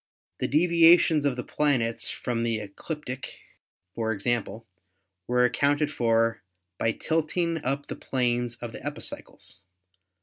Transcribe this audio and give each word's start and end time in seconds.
The 0.39 0.47
deviations 0.47 1.25
of 1.25 1.35
the 1.35 1.43
planets 1.43 2.09
from 2.09 2.41
the 2.41 2.57
ecliptic, 2.57 3.37
for 3.93 4.11
example, 4.11 4.65
were 5.27 5.45
accounted 5.45 5.91
for 5.91 6.41
by 6.79 6.91
tilting 6.93 7.63
up 7.63 7.85
the 7.85 7.95
planes 7.95 8.55
of 8.55 8.71
the 8.71 8.83
epicycles. 8.83 9.61